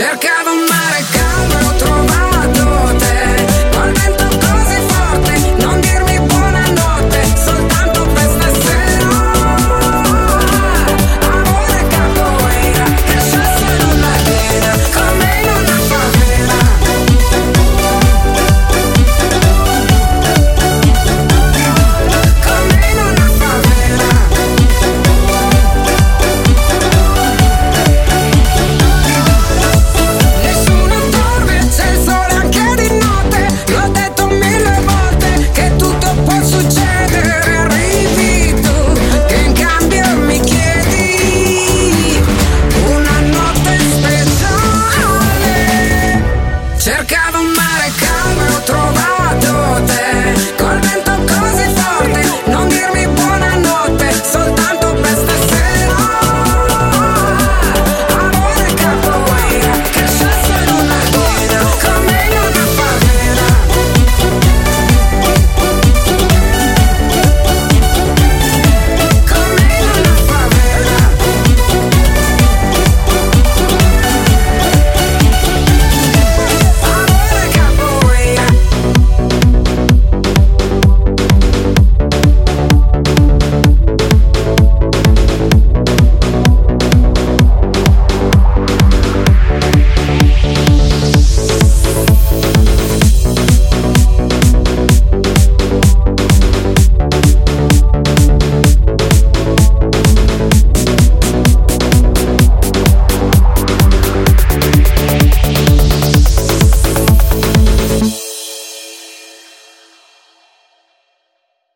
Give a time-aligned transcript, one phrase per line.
[0.00, 0.39] Серка!